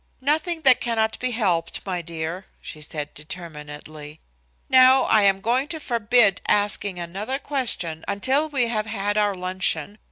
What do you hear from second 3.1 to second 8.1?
determinedly. "Now I am going to forbid asking another question